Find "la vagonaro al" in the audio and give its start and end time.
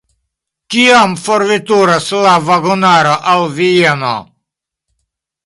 2.23-3.47